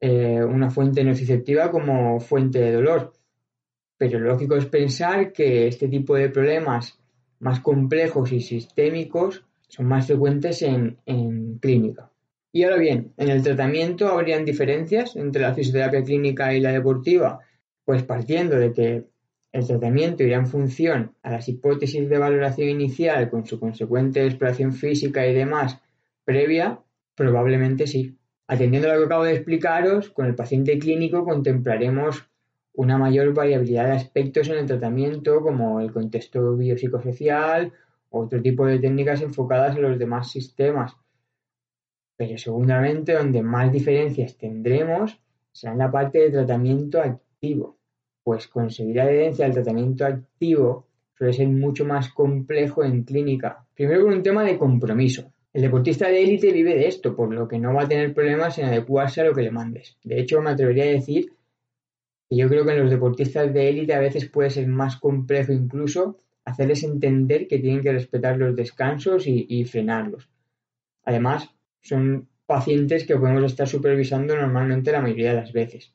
eh, 0.00 0.42
una 0.42 0.70
fuente 0.70 1.04
nociceptiva 1.04 1.70
como 1.70 2.18
fuente 2.18 2.58
de 2.58 2.72
dolor. 2.72 3.12
Pero 3.96 4.18
lógico 4.18 4.56
es 4.56 4.66
pensar 4.66 5.32
que 5.32 5.68
este 5.68 5.88
tipo 5.88 6.16
de 6.16 6.30
problemas 6.30 6.98
más 7.38 7.60
complejos 7.60 8.32
y 8.32 8.40
sistémicos 8.40 9.44
son 9.68 9.86
más 9.86 10.06
frecuentes 10.06 10.62
en 10.62 11.58
clínica. 11.60 12.10
Y 12.52 12.64
ahora 12.64 12.78
bien, 12.78 13.12
¿en 13.16 13.28
el 13.28 13.42
tratamiento 13.42 14.08
habrían 14.08 14.44
diferencias 14.44 15.14
entre 15.14 15.42
la 15.42 15.54
fisioterapia 15.54 16.02
clínica 16.02 16.52
y 16.52 16.60
la 16.60 16.72
deportiva? 16.72 17.38
Pues 17.84 18.02
partiendo 18.02 18.56
de 18.56 18.72
que 18.72 19.06
el 19.52 19.66
tratamiento 19.66 20.22
irá 20.24 20.36
en 20.36 20.46
función 20.46 21.14
a 21.22 21.30
las 21.30 21.48
hipótesis 21.48 22.08
de 22.08 22.18
valoración 22.18 22.68
inicial 22.68 23.30
con 23.30 23.46
su 23.46 23.60
consecuente 23.60 24.24
exploración 24.24 24.72
física 24.72 25.26
y 25.26 25.34
demás 25.34 25.80
previa, 26.24 26.80
probablemente 27.14 27.86
sí. 27.86 28.16
Atendiendo 28.48 28.90
a 28.90 28.94
lo 28.94 29.00
que 29.00 29.06
acabo 29.06 29.24
de 29.24 29.34
explicaros, 29.34 30.10
con 30.10 30.26
el 30.26 30.34
paciente 30.34 30.78
clínico 30.78 31.24
contemplaremos 31.24 32.28
una 32.72 32.98
mayor 32.98 33.32
variabilidad 33.32 33.86
de 33.86 33.92
aspectos 33.92 34.48
en 34.48 34.58
el 34.58 34.66
tratamiento 34.66 35.40
como 35.40 35.80
el 35.80 35.92
contexto 35.92 36.56
biopsicosocial 36.56 37.72
otro 38.08 38.42
tipo 38.42 38.66
de 38.66 38.78
técnicas 38.80 39.22
enfocadas 39.22 39.76
en 39.76 39.82
los 39.82 39.98
demás 39.98 40.30
sistemas 40.30 40.96
pero 42.20 42.36
seguramente 42.36 43.14
donde 43.14 43.42
más 43.42 43.72
diferencias 43.72 44.36
tendremos 44.36 45.18
será 45.52 45.72
en 45.72 45.78
la 45.78 45.90
parte 45.90 46.18
de 46.18 46.30
tratamiento 46.30 47.00
activo, 47.00 47.78
pues 48.22 48.46
conseguir 48.46 49.00
adherencia 49.00 49.46
al 49.46 49.54
tratamiento 49.54 50.04
activo 50.04 50.86
suele 51.16 51.32
ser 51.32 51.48
mucho 51.48 51.86
más 51.86 52.12
complejo 52.12 52.84
en 52.84 53.04
clínica. 53.04 53.64
Primero 53.74 54.02
con 54.02 54.12
un 54.12 54.22
tema 54.22 54.44
de 54.44 54.58
compromiso. 54.58 55.32
El 55.50 55.62
deportista 55.62 56.08
de 56.08 56.22
élite 56.22 56.52
vive 56.52 56.74
de 56.74 56.88
esto, 56.88 57.16
por 57.16 57.32
lo 57.32 57.48
que 57.48 57.58
no 57.58 57.72
va 57.72 57.84
a 57.84 57.88
tener 57.88 58.12
problemas 58.12 58.58
en 58.58 58.66
adecuarse 58.66 59.22
a 59.22 59.24
lo 59.24 59.32
que 59.32 59.40
le 59.40 59.50
mandes. 59.50 59.96
De 60.04 60.20
hecho, 60.20 60.42
me 60.42 60.50
atrevería 60.50 60.84
a 60.84 60.88
decir 60.88 61.32
que 62.28 62.36
yo 62.36 62.50
creo 62.50 62.66
que 62.66 62.72
en 62.72 62.82
los 62.82 62.90
deportistas 62.90 63.50
de 63.54 63.70
élite 63.70 63.94
a 63.94 63.98
veces 63.98 64.28
puede 64.28 64.50
ser 64.50 64.66
más 64.66 64.98
complejo 64.98 65.54
incluso 65.54 66.18
hacerles 66.44 66.82
entender 66.84 67.48
que 67.48 67.60
tienen 67.60 67.82
que 67.82 67.92
respetar 67.92 68.36
los 68.36 68.54
descansos 68.54 69.26
y, 69.26 69.64
frenarlos. 69.64 70.28
Además, 71.02 71.54
son 71.80 72.28
pacientes 72.46 73.06
que 73.06 73.16
podemos 73.16 73.44
estar 73.44 73.68
supervisando 73.68 74.36
normalmente 74.36 74.92
la 74.92 75.00
mayoría 75.00 75.30
de 75.30 75.40
las 75.40 75.52
veces. 75.52 75.94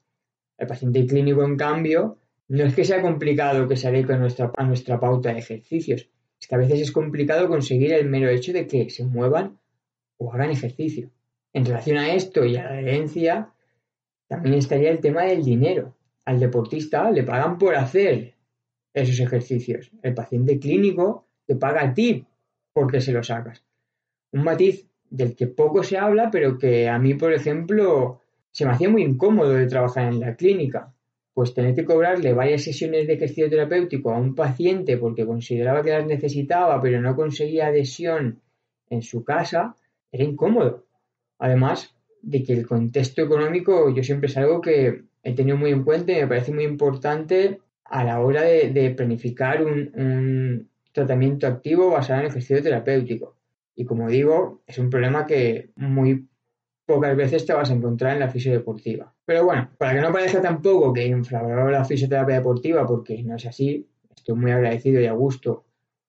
El 0.57 0.67
paciente 0.67 1.05
clínico, 1.05 1.43
en 1.43 1.57
cambio, 1.57 2.19
no 2.47 2.63
es 2.63 2.75
que 2.75 2.85
sea 2.85 3.01
complicado 3.01 3.67
que 3.67 3.75
se 3.75 3.87
adeque 3.87 4.13
a 4.13 4.17
nuestra, 4.17 4.51
a 4.55 4.63
nuestra 4.63 4.99
pauta 4.99 5.33
de 5.33 5.39
ejercicios, 5.39 6.09
es 6.39 6.47
que 6.47 6.55
a 6.55 6.59
veces 6.59 6.79
es 6.79 6.91
complicado 6.91 7.47
conseguir 7.47 7.93
el 7.93 8.07
mero 8.07 8.29
hecho 8.29 8.53
de 8.53 8.67
que 8.67 8.89
se 8.89 9.05
muevan 9.05 9.59
o 10.17 10.31
hagan 10.33 10.51
ejercicio. 10.51 11.11
En 11.53 11.65
relación 11.65 11.97
a 11.97 12.13
esto 12.13 12.45
y 12.45 12.55
a 12.57 12.65
la 12.65 12.79
herencia, 12.79 13.53
también 14.27 14.55
estaría 14.55 14.91
el 14.91 14.99
tema 14.99 15.23
del 15.23 15.43
dinero. 15.43 15.95
Al 16.25 16.39
deportista 16.39 17.09
le 17.11 17.23
pagan 17.23 17.57
por 17.57 17.75
hacer 17.75 18.35
esos 18.93 19.19
ejercicios. 19.19 19.91
El 20.01 20.13
paciente 20.13 20.59
clínico 20.59 21.27
te 21.45 21.55
paga 21.55 21.83
a 21.83 21.93
ti 21.93 22.25
porque 22.73 23.01
se 23.01 23.11
lo 23.11 23.23
sacas. 23.23 23.63
Un 24.31 24.43
matiz 24.43 24.87
del 25.09 25.35
que 25.35 25.47
poco 25.47 25.83
se 25.83 25.97
habla, 25.97 26.29
pero 26.31 26.57
que 26.57 26.89
a 26.89 26.99
mí, 26.99 27.13
por 27.13 27.33
ejemplo, 27.33 28.21
se 28.51 28.65
me 28.65 28.71
hacía 28.71 28.89
muy 28.89 29.03
incómodo 29.03 29.51
de 29.53 29.67
trabajar 29.67 30.11
en 30.11 30.19
la 30.19 30.35
clínica 30.35 30.95
pues 31.35 31.53
tener 31.53 31.75
que 31.75 31.83
cobrarle 31.83 32.33
varias 32.33 32.63
sesiones 32.63 33.07
de 33.07 33.15
ejercicio 33.15 33.49
terapéutico 33.49 34.09
a 34.09 34.17
un 34.17 34.33
paciente 34.35 34.97
porque 34.97 35.25
consideraba 35.25 35.83
que 35.83 35.91
las 35.91 36.05
necesitaba 36.07 36.81
pero 36.81 37.01
no 37.01 37.13
conseguía 37.13 37.67
adhesión 37.67 38.39
en 38.89 39.01
su 39.01 39.25
casa, 39.25 39.75
era 40.13 40.23
incómodo. 40.23 40.85
Además 41.37 41.93
de 42.21 42.41
que 42.41 42.53
el 42.53 42.65
contexto 42.65 43.21
económico 43.21 43.93
yo 43.93 44.01
siempre 44.01 44.29
es 44.29 44.37
algo 44.37 44.61
que 44.61 45.03
he 45.23 45.33
tenido 45.33 45.57
muy 45.57 45.71
en 45.71 45.83
cuenta 45.83 46.13
y 46.13 46.21
me 46.21 46.27
parece 46.27 46.53
muy 46.53 46.63
importante 46.63 47.59
a 47.83 48.05
la 48.05 48.21
hora 48.21 48.43
de, 48.43 48.93
planificar 48.95 49.61
un, 49.61 49.91
un, 49.93 50.69
tratamiento 50.93 51.47
activo 51.47 51.89
basado 51.89 52.21
en 52.21 52.27
ejercicio 52.27 52.63
terapéutico. 52.63 53.35
Y 53.75 53.85
como 53.85 54.07
digo, 54.09 54.61
es 54.65 54.77
un 54.79 54.89
problema 54.89 55.25
que 55.25 55.71
muy 55.75 56.27
pocas 56.85 57.15
veces 57.15 57.45
te 57.45 57.53
vas 57.53 57.69
a 57.69 57.73
encontrar 57.73 58.13
en 58.13 58.19
la 58.19 58.29
fisiodeportiva. 58.29 59.13
Pero 59.25 59.45
bueno, 59.45 59.71
para 59.77 59.93
que 59.93 60.01
no 60.01 60.13
parezca 60.13 60.41
tampoco 60.41 60.93
que 60.93 61.05
infravaloro 61.05 61.71
la 61.71 61.83
fisioterapia 61.83 62.35
deportiva, 62.35 62.85
porque 62.85 63.21
no 63.23 63.35
es 63.35 63.45
así, 63.45 63.87
estoy 64.15 64.35
muy 64.35 64.51
agradecido 64.51 65.01
y 65.01 65.07
a 65.07 65.13
gusto 65.13 65.65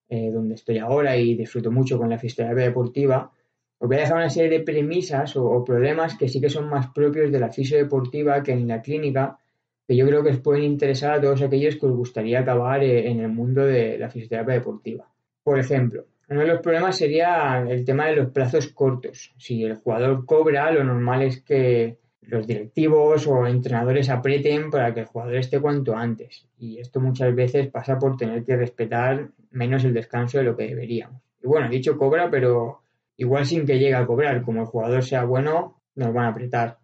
eh, 0.08 0.30
donde 0.30 0.54
estoy 0.54 0.78
ahora 0.78 1.16
y 1.16 1.34
disfruto 1.34 1.70
mucho 1.70 1.98
con 1.98 2.10
la 2.10 2.18
fisioterapia 2.18 2.64
deportiva, 2.66 3.32
os 3.78 3.88
voy 3.88 3.96
a 3.96 4.00
dejar 4.00 4.16
una 4.16 4.30
serie 4.30 4.58
de 4.58 4.64
premisas 4.64 5.36
o, 5.36 5.64
problemas 5.64 6.16
que 6.16 6.28
sí 6.28 6.40
que 6.40 6.48
son 6.48 6.68
más 6.68 6.88
propios 6.94 7.30
de 7.30 7.40
la 7.40 7.50
fisiodeportiva 7.50 8.42
que 8.42 8.52
en 8.52 8.68
la 8.68 8.80
clínica, 8.80 9.38
que 9.86 9.96
yo 9.96 10.06
creo 10.06 10.22
que 10.22 10.30
os 10.30 10.38
pueden 10.38 10.64
interesar 10.64 11.14
a 11.14 11.20
todos 11.20 11.42
aquellos 11.42 11.76
que 11.76 11.86
os 11.86 11.96
gustaría 11.96 12.40
acabar 12.40 12.82
eh, 12.82 13.10
en 13.10 13.20
el 13.20 13.28
mundo 13.28 13.64
de 13.64 13.98
la 13.98 14.08
fisioterapia 14.08 14.54
deportiva. 14.54 15.10
Por 15.42 15.58
ejemplo, 15.58 16.06
uno 16.28 16.40
de 16.40 16.46
los 16.46 16.60
problemas 16.60 16.96
sería 16.96 17.64
el 17.68 17.84
tema 17.84 18.06
de 18.06 18.16
los 18.16 18.30
plazos 18.30 18.68
cortos. 18.68 19.32
Si 19.38 19.64
el 19.64 19.76
jugador 19.76 20.26
cobra, 20.26 20.70
lo 20.72 20.82
normal 20.82 21.22
es 21.22 21.42
que 21.42 21.98
los 22.22 22.46
directivos 22.46 23.26
o 23.28 23.46
entrenadores 23.46 24.10
aprieten 24.10 24.70
para 24.70 24.92
que 24.92 25.00
el 25.00 25.06
jugador 25.06 25.36
esté 25.36 25.60
cuanto 25.60 25.94
antes. 25.96 26.48
Y 26.58 26.78
esto 26.78 27.00
muchas 27.00 27.34
veces 27.34 27.68
pasa 27.68 27.98
por 27.98 28.16
tener 28.16 28.44
que 28.44 28.56
respetar 28.56 29.28
menos 29.50 29.84
el 29.84 29.94
descanso 29.94 30.38
de 30.38 30.44
lo 30.44 30.56
que 30.56 30.66
deberíamos. 30.66 31.22
Y 31.42 31.46
bueno, 31.46 31.68
dicho 31.68 31.96
cobra, 31.96 32.28
pero 32.28 32.80
igual 33.16 33.46
sin 33.46 33.64
que 33.64 33.78
llegue 33.78 33.94
a 33.94 34.06
cobrar. 34.06 34.42
Como 34.42 34.62
el 34.62 34.66
jugador 34.66 35.04
sea 35.04 35.24
bueno, 35.24 35.80
nos 35.94 36.12
van 36.12 36.26
a 36.26 36.28
apretar. 36.28 36.78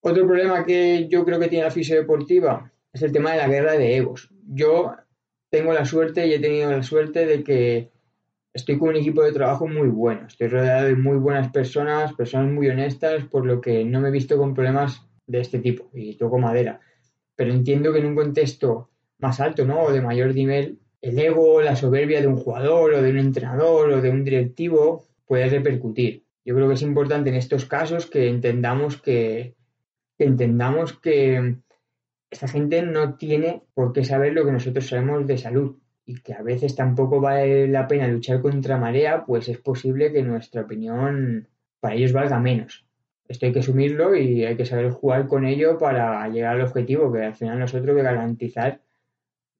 Otro 0.00 0.26
problema 0.26 0.64
que 0.64 1.06
yo 1.08 1.24
creo 1.24 1.38
que 1.38 1.48
tiene 1.48 1.64
la 1.64 1.70
fisiodeportiva 1.70 2.72
es 2.92 3.02
el 3.02 3.12
tema 3.12 3.32
de 3.32 3.38
la 3.38 3.48
guerra 3.48 3.72
de 3.72 3.96
egos. 3.96 4.30
Yo 4.48 4.96
tengo 5.50 5.72
la 5.72 5.84
suerte 5.84 6.26
y 6.26 6.34
he 6.34 6.40
tenido 6.40 6.70
la 6.70 6.82
suerte 6.82 7.26
de 7.26 7.44
que 7.44 7.90
estoy 8.58 8.76
con 8.76 8.90
un 8.90 8.96
equipo 8.96 9.22
de 9.22 9.32
trabajo 9.32 9.68
muy 9.68 9.88
bueno, 9.88 10.26
estoy 10.26 10.48
rodeado 10.48 10.86
de 10.86 10.96
muy 10.96 11.16
buenas 11.16 11.50
personas, 11.52 12.12
personas 12.14 12.52
muy 12.52 12.68
honestas, 12.68 13.24
por 13.24 13.46
lo 13.46 13.60
que 13.60 13.84
no 13.84 14.00
me 14.00 14.08
he 14.08 14.12
visto 14.12 14.36
con 14.36 14.52
problemas 14.52 15.06
de 15.26 15.40
este 15.40 15.60
tipo 15.60 15.88
y 15.94 16.16
toco 16.16 16.38
madera. 16.38 16.80
Pero 17.36 17.52
entiendo 17.52 17.92
que 17.92 18.00
en 18.00 18.06
un 18.06 18.16
contexto 18.16 18.90
más 19.18 19.38
alto, 19.40 19.64
¿no? 19.64 19.82
O 19.82 19.92
de 19.92 20.00
mayor 20.00 20.34
nivel, 20.34 20.80
el 21.00 21.18
ego, 21.18 21.62
la 21.62 21.76
soberbia 21.76 22.20
de 22.20 22.26
un 22.26 22.36
jugador 22.36 22.94
o 22.94 23.02
de 23.02 23.10
un 23.10 23.18
entrenador 23.18 23.90
o 23.92 24.00
de 24.00 24.10
un 24.10 24.24
directivo 24.24 25.04
puede 25.24 25.48
repercutir. 25.48 26.24
Yo 26.44 26.54
creo 26.54 26.66
que 26.66 26.74
es 26.74 26.82
importante 26.82 27.30
en 27.30 27.36
estos 27.36 27.64
casos 27.64 28.06
que 28.06 28.28
entendamos 28.28 29.00
que, 29.00 29.54
que 30.16 30.24
entendamos 30.24 30.98
que 30.98 31.58
esta 32.28 32.48
gente 32.48 32.82
no 32.82 33.14
tiene 33.14 33.62
por 33.74 33.92
qué 33.92 34.04
saber 34.04 34.32
lo 34.32 34.44
que 34.44 34.52
nosotros 34.52 34.88
sabemos 34.88 35.26
de 35.26 35.38
salud 35.38 35.76
y 36.08 36.14
que 36.22 36.32
a 36.32 36.40
veces 36.40 36.74
tampoco 36.74 37.20
vale 37.20 37.68
la 37.68 37.86
pena 37.86 38.08
luchar 38.08 38.40
contra 38.40 38.78
marea, 38.78 39.26
pues 39.26 39.46
es 39.50 39.58
posible 39.58 40.10
que 40.10 40.22
nuestra 40.22 40.62
opinión 40.62 41.48
para 41.80 41.96
ellos 41.96 42.14
valga 42.14 42.40
menos. 42.40 42.86
Esto 43.28 43.44
hay 43.44 43.52
que 43.52 43.58
asumirlo 43.58 44.16
y 44.16 44.42
hay 44.42 44.56
que 44.56 44.64
saber 44.64 44.90
jugar 44.90 45.26
con 45.26 45.44
ello 45.44 45.76
para 45.76 46.26
llegar 46.30 46.56
al 46.56 46.62
objetivo, 46.62 47.12
que 47.12 47.24
al 47.24 47.34
final 47.34 47.58
nosotros 47.58 47.94
que 47.94 48.02
garantizar 48.02 48.80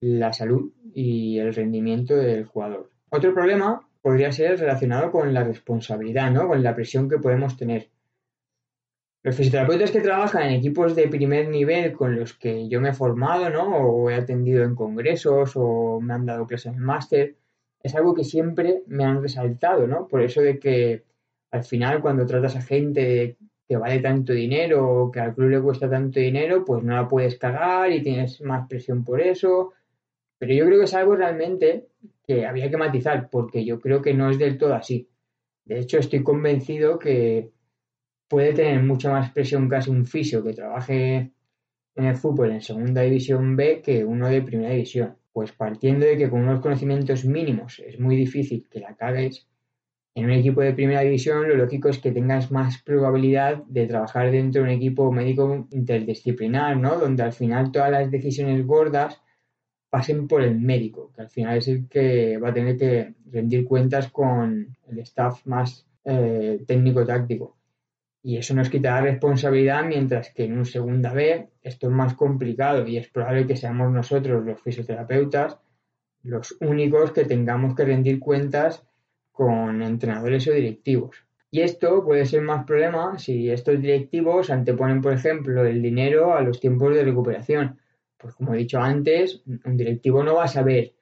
la 0.01 0.33
salud 0.33 0.73
y 0.95 1.39
el 1.39 1.53
rendimiento 1.53 2.17
del 2.17 2.47
jugador. 2.47 2.91
Otro 3.11 3.35
problema 3.35 3.87
podría 4.01 4.33
ser 4.33 4.59
relacionado 4.59 5.13
con 5.13 5.35
la 5.35 5.45
responsabilidad, 5.45 6.31
¿no? 6.31 6.49
Con 6.49 6.63
la 6.63 6.75
presión 6.75 7.11
que 7.11 7.19
podemos 7.19 7.59
tener. 7.59 7.91
Los 9.29 9.37
fisioterapeutas 9.37 9.91
que 9.91 10.01
trabajan 10.01 10.45
en 10.45 10.55
equipos 10.55 10.97
de 10.97 11.07
primer 11.07 11.51
nivel 11.51 11.93
con 11.93 12.19
los 12.19 12.33
que 12.33 12.67
yo 12.67 12.81
me 12.81 12.89
he 12.89 12.95
formado, 12.95 13.51
¿no? 13.51 13.77
O 13.77 14.09
he 14.09 14.15
atendido 14.15 14.65
en 14.65 14.75
congresos 14.75 15.53
o 15.55 16.01
me 16.01 16.15
han 16.15 16.25
dado 16.25 16.47
clases 16.47 16.73
en 16.73 16.79
máster, 16.79 17.37
es 17.83 17.95
algo 17.95 18.15
que 18.15 18.25
siempre 18.25 18.85
me 18.87 19.05
han 19.05 19.21
resaltado, 19.21 19.87
¿no? 19.87 20.09
Por 20.09 20.23
eso 20.23 20.41
de 20.41 20.59
que 20.59 21.05
al 21.51 21.63
final 21.63 22.01
cuando 22.01 22.25
tratas 22.25 22.57
a 22.57 22.63
gente 22.63 23.37
que 23.69 23.77
vale 23.77 23.99
tanto 23.99 24.33
dinero 24.33 24.89
o 24.89 25.11
que 25.11 25.21
al 25.21 25.35
club 25.35 25.51
le 25.51 25.61
cuesta 25.61 25.91
tanto 25.91 26.19
dinero, 26.21 26.65
pues 26.65 26.83
no 26.83 26.95
la 26.95 27.07
puedes 27.07 27.37
cagar 27.37 27.93
y 27.93 28.03
tienes 28.03 28.41
más 28.41 28.67
presión 28.67 29.05
por 29.05 29.21
eso. 29.21 29.75
Pero 30.39 30.55
yo 30.55 30.65
creo 30.65 30.79
que 30.79 30.87
es 30.87 30.95
algo 30.95 31.15
realmente 31.17 31.89
que 32.27 32.47
había 32.47 32.71
que 32.71 32.79
matizar, 32.79 33.29
porque 33.29 33.63
yo 33.63 33.79
creo 33.79 34.01
que 34.01 34.15
no 34.15 34.31
es 34.31 34.39
del 34.39 34.57
todo 34.57 34.73
así. 34.73 35.07
De 35.67 35.81
hecho, 35.81 35.99
estoy 35.99 36.23
convencido 36.23 36.99
que 36.99 37.51
puede 38.29 38.53
tener 38.53 38.83
mucha 38.83 39.11
más 39.11 39.31
presión 39.33 39.69
casi 39.69 39.91
un 39.91 40.07
fisio 40.07 40.45
que 40.45 40.53
trabaje 40.53 41.33
en 41.97 42.05
el 42.05 42.17
fútbol 42.17 42.53
en 42.53 42.63
segunda 42.63 43.03
división 43.03 43.57
B 43.57 43.83
que 43.83 44.05
uno 44.05 44.29
de 44.29 44.43
primera 44.43 44.71
división. 44.71 45.17
Pues 45.33 45.53
partiendo 45.53 46.07
de 46.07 46.17
que 46.17 46.29
con 46.31 46.41
unos 46.41 46.61
conocimientos 46.61 47.25
mínimos 47.25 47.81
es 47.81 47.99
muy 48.01 48.17
difícil 48.17 48.67
que 48.71 48.81
la 48.81 48.95
cagues, 48.95 49.49
en 50.15 50.25
un 50.25 50.33
equipo 50.33 50.63
de 50.63 50.73
primera 50.73 51.03
división 51.03 51.49
lo 51.49 51.55
lógico 51.55 51.89
es 51.89 51.99
que 51.99 52.11
tengas 52.11 52.51
más 52.51 52.83
probabilidad 52.83 53.63
de 53.69 53.87
trabajar 53.87 54.31
dentro 54.33 54.63
de 54.63 54.69
un 54.69 54.75
equipo 54.75 55.13
médico 55.13 55.69
interdisciplinar, 55.71 56.77
¿no? 56.77 56.99
Donde 56.99 57.23
al 57.23 57.33
final 57.33 57.71
todas 57.71 57.93
las 57.93 58.11
decisiones 58.11 58.67
gordas 58.67 59.21
pasen 59.91 60.27
por 60.27 60.43
el 60.43 60.59
médico, 60.59 61.13
que 61.15 61.23
al 61.23 61.31
final 61.31 61.59
es 61.59 61.69
el 61.69 61.89
que 61.89 62.37
va 62.39 62.49
a 62.49 62.55
tener 62.55 62.77
que 62.77 63.15
rendir 63.31 63.65
cuentas 63.65 64.11
con 64.11 64.77
el 64.89 64.99
staff 64.99 65.47
más 65.47 65.87
eh, 66.05 66.65
técnico-táctico 66.67 67.58
y 68.23 68.37
eso 68.37 68.55
nos 68.55 68.69
quita 68.69 69.01
responsabilidad, 69.01 69.85
mientras 69.85 70.33
que 70.33 70.45
en 70.45 70.59
un 70.59 70.65
segunda 70.65 71.13
B 71.13 71.51
esto 71.63 71.87
es 71.87 71.93
más 71.93 72.15
complicado 72.15 72.87
y 72.87 72.97
es 72.97 73.09
probable 73.09 73.47
que 73.47 73.57
seamos 73.57 73.93
nosotros, 73.93 74.45
los 74.45 74.61
fisioterapeutas, 74.61 75.59
los 76.23 76.57
únicos 76.61 77.13
que 77.13 77.25
tengamos 77.25 77.75
que 77.75 77.85
rendir 77.85 78.19
cuentas 78.19 78.85
con 79.31 79.83
entrenadores 79.83 80.49
o 80.49 80.53
directivos. 80.53 81.25
Y 81.51 81.61
esto 81.61 82.05
puede 82.05 82.27
ser 82.27 82.43
más 82.43 82.65
problema 82.65 83.19
si 83.19 83.51
estos 83.51 83.81
directivos 83.81 84.51
anteponen, 84.51 85.01
por 85.01 85.15
ejemplo, 85.15 85.65
el 85.65 85.81
dinero 85.81 86.35
a 86.35 86.43
los 86.43 86.61
tiempos 86.61 86.95
de 86.95 87.05
recuperación. 87.05 87.79
Pues 88.19 88.35
como 88.35 88.53
he 88.53 88.59
dicho 88.59 88.81
antes, 88.81 89.43
un 89.47 89.77
directivo 89.77 90.23
no 90.23 90.35
va 90.35 90.45
a 90.45 90.49
saber 90.49 90.93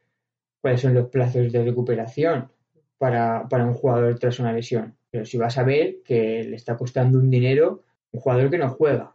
cuáles 0.60 0.82
son 0.82 0.94
los 0.94 1.08
plazos 1.08 1.50
de 1.50 1.64
recuperación 1.64 2.50
para, 2.98 3.46
para 3.48 3.66
un 3.66 3.74
jugador 3.74 4.18
tras 4.18 4.38
una 4.38 4.52
lesión 4.52 4.96
pero 5.16 5.24
si 5.24 5.38
vas 5.38 5.56
a 5.56 5.62
ver 5.62 6.02
que 6.04 6.44
le 6.44 6.56
está 6.56 6.76
costando 6.76 7.18
un 7.18 7.30
dinero 7.30 7.84
un 8.12 8.20
jugador 8.20 8.50
que 8.50 8.58
no 8.58 8.68
juega. 8.68 9.14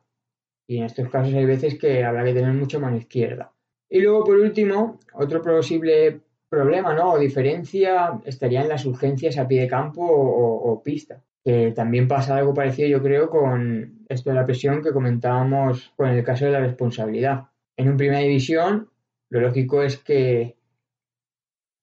Y 0.67 0.77
en 0.77 0.85
estos 0.85 1.09
casos 1.09 1.33
hay 1.33 1.45
veces 1.45 1.77
que 1.77 2.03
habrá 2.03 2.23
que 2.23 2.33
tener 2.33 2.53
mucho 2.53 2.79
mano 2.79 2.97
izquierda. 2.97 3.51
Y 3.89 3.99
luego, 3.99 4.23
por 4.23 4.37
último, 4.37 4.99
otro 5.13 5.41
posible 5.41 6.21
problema 6.49 6.93
¿no? 6.93 7.13
o 7.13 7.19
diferencia 7.19 8.19
estaría 8.25 8.61
en 8.61 8.69
las 8.69 8.85
urgencias 8.85 9.37
a 9.37 9.47
pie 9.47 9.61
de 9.61 9.67
campo 9.67 10.01
o, 10.03 10.81
pista. 10.83 11.21
Que 11.43 11.71
también 11.71 12.07
pasa 12.07 12.37
algo 12.37 12.53
parecido, 12.53 12.87
yo 12.87 13.01
creo, 13.01 13.29
con 13.29 14.05
esto 14.07 14.29
de 14.29 14.35
la 14.35 14.45
presión 14.45 14.81
que 14.81 14.91
comentábamos 14.91 15.91
con 15.95 16.09
el 16.09 16.23
caso 16.23 16.45
de 16.45 16.51
la 16.51 16.59
responsabilidad. 16.61 17.47
En 17.77 17.89
un 17.89 17.97
primera 17.97 18.19
división, 18.19 18.89
lo 19.29 19.41
lógico 19.41 19.83
es 19.83 19.97
que 19.97 20.55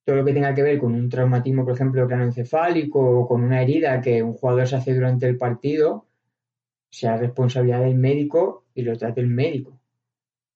todo 0.09 0.17
lo 0.17 0.25
que 0.25 0.33
tenga 0.33 0.55
que 0.55 0.63
ver 0.63 0.79
con 0.79 0.95
un 0.95 1.11
traumatismo, 1.11 1.67
por 1.67 1.75
ejemplo, 1.75 2.07
craneoencefálico 2.07 2.99
o 2.99 3.29
con 3.29 3.45
una 3.45 3.61
herida 3.61 4.01
que 4.01 4.23
un 4.23 4.33
jugador 4.33 4.67
se 4.67 4.77
hace 4.77 4.95
durante 4.95 5.27
el 5.27 5.37
partido, 5.37 6.07
sea 6.89 7.19
responsabilidad 7.19 7.81
del 7.81 7.95
médico 7.95 8.65
y 8.75 8.81
lo 8.81 8.97
trate 8.97 9.21
el 9.21 9.27
médico. 9.27 9.79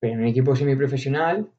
Pero 0.00 0.14
en 0.14 0.20
un 0.20 0.26
equipo 0.28 0.56
semiprofesional, 0.56 1.50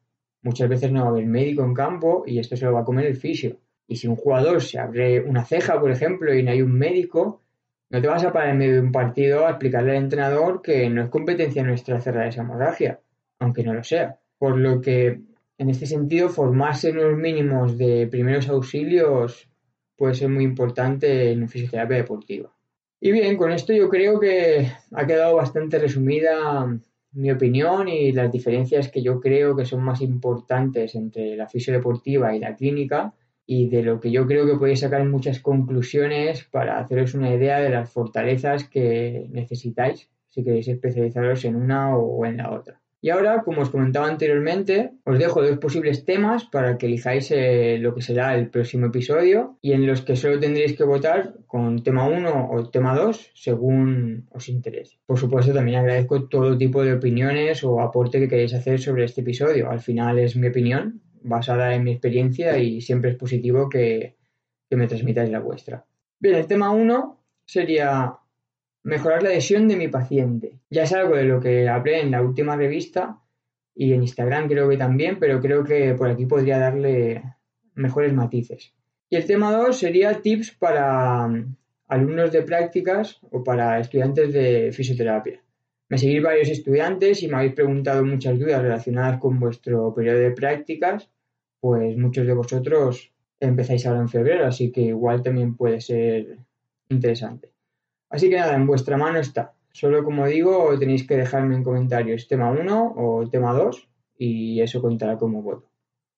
muchas 0.42 0.68
veces 0.68 0.90
no 0.90 1.02
va 1.02 1.06
a 1.06 1.10
haber 1.10 1.26
médico 1.26 1.62
en 1.62 1.72
campo 1.72 2.24
y 2.26 2.40
esto 2.40 2.56
se 2.56 2.64
lo 2.64 2.72
va 2.72 2.80
a 2.80 2.84
comer 2.84 3.06
el 3.06 3.14
fisio. 3.14 3.58
Y 3.86 3.94
si 3.94 4.08
un 4.08 4.16
jugador 4.16 4.60
se 4.60 4.80
abre 4.80 5.20
una 5.20 5.44
ceja, 5.44 5.78
por 5.78 5.92
ejemplo, 5.92 6.34
y 6.34 6.42
no 6.42 6.50
hay 6.50 6.62
un 6.62 6.72
médico, 6.72 7.42
no 7.90 8.02
te 8.02 8.08
vas 8.08 8.24
a 8.24 8.32
parar 8.32 8.48
en 8.48 8.58
medio 8.58 8.74
de 8.74 8.80
un 8.80 8.90
partido 8.90 9.46
a 9.46 9.50
explicarle 9.50 9.92
al 9.92 10.02
entrenador 10.02 10.62
que 10.62 10.90
no 10.90 11.00
es 11.00 11.10
competencia 11.10 11.62
nuestra 11.62 12.00
cerrar 12.00 12.26
esa 12.26 12.42
hemorragia, 12.42 12.98
aunque 13.38 13.62
no 13.62 13.72
lo 13.72 13.84
sea. 13.84 14.18
Por 14.36 14.58
lo 14.58 14.80
que, 14.80 15.20
en 15.58 15.70
este 15.70 15.86
sentido, 15.86 16.28
formarse 16.28 16.90
en 16.90 16.96
los 16.96 17.16
mínimos 17.16 17.78
de 17.78 18.06
primeros 18.06 18.48
auxilios 18.48 19.48
puede 19.96 20.14
ser 20.14 20.28
muy 20.28 20.44
importante 20.44 21.30
en 21.30 21.48
fisioterapia 21.48 21.98
deportiva. 21.98 22.52
Y 23.00 23.12
bien, 23.12 23.36
con 23.36 23.52
esto 23.52 23.72
yo 23.72 23.88
creo 23.88 24.18
que 24.18 24.66
ha 24.92 25.06
quedado 25.06 25.36
bastante 25.36 25.78
resumida 25.78 26.66
mi 27.12 27.30
opinión 27.30 27.88
y 27.88 28.12
las 28.12 28.32
diferencias 28.32 28.90
que 28.90 29.02
yo 29.02 29.20
creo 29.20 29.54
que 29.54 29.64
son 29.64 29.82
más 29.82 30.00
importantes 30.00 30.94
entre 30.94 31.36
la 31.36 31.46
fisiodeportiva 31.46 32.34
y 32.34 32.40
la 32.40 32.56
clínica 32.56 33.14
y 33.46 33.68
de 33.68 33.82
lo 33.82 34.00
que 34.00 34.10
yo 34.10 34.26
creo 34.26 34.46
que 34.46 34.56
podéis 34.56 34.80
sacar 34.80 35.04
muchas 35.04 35.38
conclusiones 35.38 36.44
para 36.44 36.80
haceros 36.80 37.14
una 37.14 37.32
idea 37.32 37.60
de 37.60 37.70
las 37.70 37.92
fortalezas 37.92 38.64
que 38.68 39.28
necesitáis 39.30 40.10
si 40.30 40.42
queréis 40.42 40.66
especializaros 40.66 41.44
en 41.44 41.54
una 41.54 41.96
o 41.96 42.26
en 42.26 42.38
la 42.38 42.50
otra. 42.50 42.80
Y 43.04 43.10
ahora, 43.10 43.42
como 43.42 43.60
os 43.60 43.68
comentaba 43.68 44.08
anteriormente, 44.08 44.94
os 45.04 45.18
dejo 45.18 45.42
dos 45.42 45.58
posibles 45.58 46.06
temas 46.06 46.46
para 46.46 46.78
que 46.78 46.86
elijáis 46.86 47.30
eh, 47.32 47.76
lo 47.78 47.94
que 47.94 48.00
será 48.00 48.34
el 48.34 48.48
próximo 48.48 48.86
episodio 48.86 49.58
y 49.60 49.72
en 49.72 49.86
los 49.86 50.00
que 50.00 50.16
solo 50.16 50.40
tendréis 50.40 50.72
que 50.74 50.84
votar 50.84 51.34
con 51.46 51.82
tema 51.82 52.06
1 52.08 52.48
o 52.50 52.70
tema 52.70 52.96
2 52.96 53.32
según 53.34 54.26
os 54.30 54.48
interese. 54.48 54.96
Por 55.04 55.18
supuesto, 55.18 55.52
también 55.52 55.80
agradezco 55.80 56.30
todo 56.30 56.56
tipo 56.56 56.82
de 56.82 56.94
opiniones 56.94 57.62
o 57.62 57.78
aporte 57.82 58.18
que 58.20 58.28
queréis 58.28 58.54
hacer 58.54 58.80
sobre 58.80 59.04
este 59.04 59.20
episodio. 59.20 59.68
Al 59.68 59.80
final 59.80 60.18
es 60.18 60.34
mi 60.34 60.46
opinión 60.46 61.02
basada 61.20 61.74
en 61.74 61.84
mi 61.84 61.90
experiencia 61.90 62.56
y 62.56 62.80
siempre 62.80 63.10
es 63.10 63.16
positivo 63.16 63.68
que, 63.68 64.16
que 64.70 64.76
me 64.76 64.86
transmitáis 64.86 65.28
la 65.28 65.40
vuestra. 65.40 65.84
Bien, 66.18 66.36
el 66.36 66.46
tema 66.46 66.70
1 66.70 67.20
sería 67.44 68.16
mejorar 68.84 69.22
la 69.22 69.30
adhesión 69.30 69.66
de 69.66 69.76
mi 69.76 69.88
paciente. 69.88 70.60
Ya 70.70 70.84
es 70.84 70.92
algo 70.92 71.16
de 71.16 71.24
lo 71.24 71.40
que 71.40 71.68
hablé 71.68 72.00
en 72.00 72.10
la 72.10 72.22
última 72.22 72.54
revista 72.54 73.18
y 73.74 73.92
en 73.92 74.02
Instagram 74.02 74.46
creo 74.46 74.68
que 74.68 74.76
también, 74.76 75.18
pero 75.18 75.40
creo 75.40 75.64
que 75.64 75.94
por 75.94 76.08
aquí 76.08 76.26
podría 76.26 76.58
darle 76.58 77.22
mejores 77.74 78.12
matices. 78.12 78.72
Y 79.08 79.16
el 79.16 79.26
tema 79.26 79.52
2 79.52 79.76
sería 79.76 80.20
tips 80.20 80.52
para 80.52 81.26
mm, 81.26 81.56
alumnos 81.88 82.30
de 82.30 82.42
prácticas 82.42 83.20
o 83.30 83.42
para 83.42 83.80
estudiantes 83.80 84.32
de 84.32 84.70
fisioterapia. 84.72 85.42
Me 85.88 85.98
seguís 85.98 86.22
varios 86.22 86.48
estudiantes 86.48 87.22
y 87.22 87.28
me 87.28 87.36
habéis 87.36 87.54
preguntado 87.54 88.04
muchas 88.04 88.38
dudas 88.38 88.62
relacionadas 88.62 89.18
con 89.18 89.38
vuestro 89.38 89.94
periodo 89.94 90.18
de 90.18 90.30
prácticas, 90.30 91.10
pues 91.60 91.96
muchos 91.96 92.26
de 92.26 92.34
vosotros 92.34 93.12
empezáis 93.40 93.86
ahora 93.86 94.00
en 94.00 94.08
febrero, 94.08 94.46
así 94.46 94.70
que 94.70 94.82
igual 94.82 95.22
también 95.22 95.56
puede 95.56 95.80
ser 95.80 96.38
interesante. 96.88 97.53
Así 98.14 98.30
que 98.30 98.36
nada, 98.36 98.54
en 98.54 98.64
vuestra 98.64 98.96
mano 98.96 99.18
está. 99.18 99.54
Solo 99.72 100.04
como 100.04 100.24
digo, 100.28 100.78
tenéis 100.78 101.04
que 101.04 101.16
dejarme 101.16 101.56
en 101.56 101.64
comentarios 101.64 102.28
tema 102.28 102.48
1 102.48 102.94
o 102.96 103.28
tema 103.28 103.52
2 103.52 103.88
y 104.18 104.60
eso 104.60 104.80
contará 104.80 105.18
como 105.18 105.42
voto. 105.42 105.68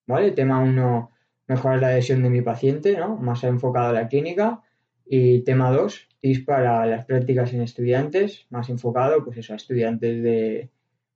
¿Vale? 0.07 0.33
Tema 0.33 0.61
1, 0.61 1.11
mejorar 1.49 1.81
la 1.81 1.89
adhesión 1.89 2.23
de 2.23 2.29
mi 2.29 2.43
paciente, 2.43 2.99
¿no? 2.99 3.17
Más 3.17 3.45
enfocado 3.45 3.89
a 3.89 3.93
la 3.95 4.09
clínica. 4.09 4.61
Y 5.07 5.41
tema 5.41 5.71
2, 5.71 6.09
tips 6.21 6.41
para 6.41 6.85
las 6.85 7.07
prácticas 7.07 7.55
en 7.55 7.63
estudiantes, 7.63 8.45
más 8.51 8.69
enfocado, 8.69 9.25
pues 9.25 9.39
eso, 9.39 9.55
a 9.55 9.57
estudiantes 9.57 10.23
de 10.23 10.69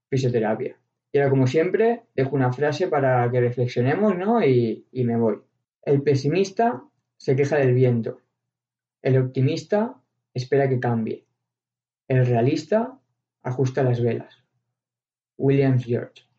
fisioterapia. 0.09 0.79
Y 1.13 1.19
ahora, 1.19 1.29
como 1.29 1.47
siempre, 1.47 2.05
dejo 2.17 2.35
una 2.37 2.55
frase 2.55 2.89
para 2.89 3.31
que 3.31 3.39
reflexionemos, 3.43 4.17
¿no? 4.17 4.43
Y, 4.43 4.87
y 4.93 5.05
me 5.05 5.19
voy. 5.19 5.41
El 5.83 6.01
pesimista 6.01 6.83
se 7.19 7.37
queja 7.37 7.57
del 7.57 7.75
viento. 7.75 8.21
El 9.03 9.19
optimista 9.19 10.00
espera 10.35 10.69
que 10.69 10.81
cambie. 10.81 11.27
El 12.09 12.27
realista 12.27 13.01
ajusta 13.43 13.83
las 13.83 14.01
velas. 14.01 14.45
Williams 15.37 15.85
George 15.85 16.30